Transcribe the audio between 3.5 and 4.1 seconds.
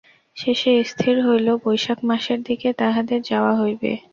হইবে।